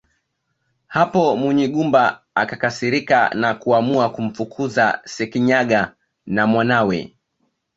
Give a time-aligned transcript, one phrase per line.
[0.87, 7.17] Hapo Munyigumba akakasirika na kuamua kumfukuza Sekinyaga na mwanawe